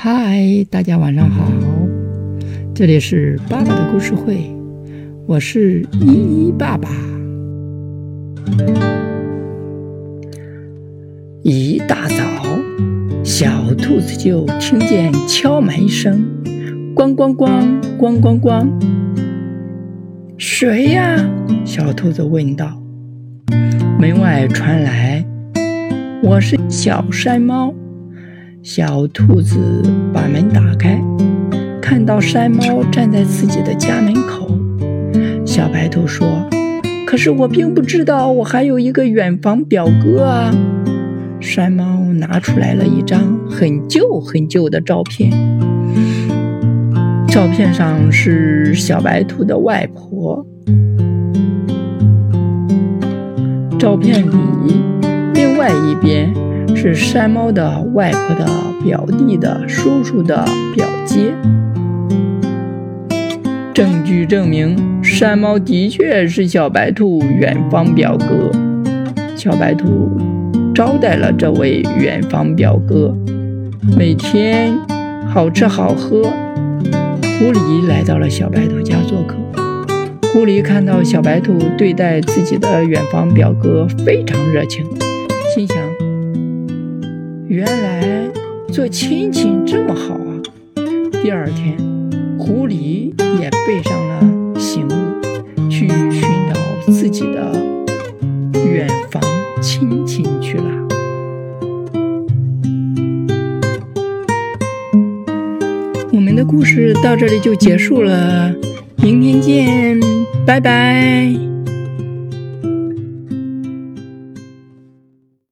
[0.00, 1.50] 嗨，大家晚上好，
[2.72, 4.48] 这里是爸爸的故事会，
[5.26, 6.88] 我是依依爸爸。
[11.42, 12.14] 一大早，
[13.24, 16.24] 小兔子就听见敲门声，
[16.94, 18.68] 咣咣咣，咣咣咣。
[20.36, 21.28] 谁呀？
[21.64, 22.80] 小兔子问道。
[23.98, 25.24] 门外传来
[26.22, 27.74] ：“我是小山猫。”
[28.70, 29.82] 小兔子
[30.12, 31.02] 把门打开，
[31.80, 34.46] 看到山猫站在自己的家门口。
[35.46, 36.46] 小白兔说
[37.08, 40.54] ：“可是我并不知道，我还有一个远房表哥啊。”
[41.40, 45.30] 山猫拿出来了一张很旧很旧的照片，
[47.26, 50.46] 照片上是小白兔的外婆。
[53.78, 54.36] 照片里
[55.32, 56.30] 另外一边
[56.74, 58.46] 是山猫的外婆的
[58.84, 61.32] 表弟的叔叔的表姐。
[63.74, 68.50] 证据证明，山猫的确是小白兔远方表哥。
[69.36, 70.10] 小白兔
[70.74, 73.14] 招待了这位远方表哥，
[73.96, 74.76] 每天
[75.28, 76.22] 好吃好喝。
[77.38, 79.36] 狐狸来到了小白兔家做客。
[80.32, 84.84] 狐狸看到小白兔对待自己的远方表哥非常热情，
[85.54, 85.76] 心想：
[87.48, 88.28] 原来
[88.70, 90.36] 做亲戚这么好啊！
[91.22, 91.78] 第二天，
[92.38, 93.10] 狐狸
[93.40, 97.50] 也背上了行李，去寻找自己的
[98.70, 99.22] 远房
[99.62, 100.64] 亲戚去了。
[106.12, 108.52] 我们的故事到这里就结束了。
[108.98, 109.98] 明天见，
[110.44, 111.57] 拜拜。